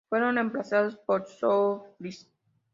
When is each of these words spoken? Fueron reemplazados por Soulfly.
Fueron 0.09 0.33
reemplazados 0.33 0.95
por 0.97 1.27
Soulfly. 1.27 2.15